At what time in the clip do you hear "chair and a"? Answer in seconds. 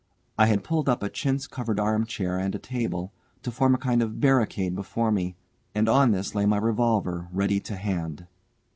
2.07-2.57